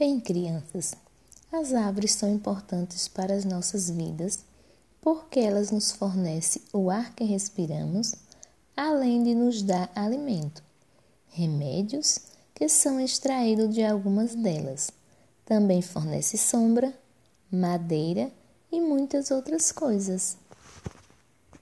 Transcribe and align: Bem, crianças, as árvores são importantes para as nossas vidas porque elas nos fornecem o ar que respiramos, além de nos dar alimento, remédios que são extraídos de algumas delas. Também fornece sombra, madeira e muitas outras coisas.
Bem, 0.00 0.18
crianças, 0.18 0.94
as 1.52 1.74
árvores 1.74 2.12
são 2.12 2.32
importantes 2.32 3.06
para 3.06 3.34
as 3.34 3.44
nossas 3.44 3.90
vidas 3.90 4.38
porque 4.98 5.38
elas 5.38 5.70
nos 5.70 5.92
fornecem 5.92 6.62
o 6.72 6.88
ar 6.88 7.14
que 7.14 7.22
respiramos, 7.22 8.14
além 8.74 9.22
de 9.22 9.34
nos 9.34 9.62
dar 9.62 9.92
alimento, 9.94 10.62
remédios 11.28 12.18
que 12.54 12.66
são 12.66 12.98
extraídos 12.98 13.74
de 13.74 13.84
algumas 13.84 14.34
delas. 14.34 14.90
Também 15.44 15.82
fornece 15.82 16.38
sombra, 16.38 16.94
madeira 17.52 18.32
e 18.72 18.80
muitas 18.80 19.30
outras 19.30 19.70
coisas. 19.70 20.38